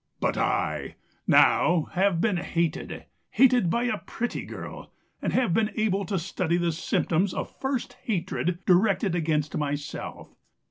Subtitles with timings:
[0.19, 0.95] "But I,
[1.27, 6.57] now, have been hated, hated by a pretty girl, and have been able to study
[6.57, 10.33] the symptoms of first hatred directed against myself.